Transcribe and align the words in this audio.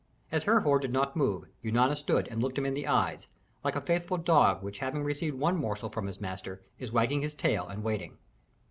As 0.31 0.45
Herhor 0.45 0.79
did 0.79 0.91
not 0.91 1.15
move, 1.15 1.45
Eunana 1.61 1.95
stood 1.95 2.27
and 2.29 2.41
looked 2.41 2.57
him 2.57 2.65
in 2.65 2.73
the 2.73 2.87
eyes, 2.87 3.27
like 3.63 3.75
a 3.75 3.81
faithful 3.81 4.17
dog 4.17 4.63
which 4.63 4.79
having 4.79 5.03
received 5.03 5.37
one 5.37 5.55
morsel 5.57 5.89
from 5.89 6.07
his 6.07 6.19
master 6.19 6.63
is 6.79 6.91
wagging 6.91 7.21
his 7.21 7.35
tail 7.35 7.67
and 7.67 7.83
waiting. 7.83 8.17